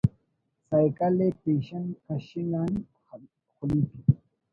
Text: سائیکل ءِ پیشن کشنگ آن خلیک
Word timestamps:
سائیکل 0.67 1.15
ءِ 1.27 1.37
پیشن 1.41 1.85
کشنگ 2.05 2.53
آن 2.61 2.71
خلیک 3.57 3.93